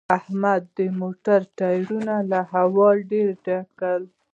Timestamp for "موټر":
0.99-1.39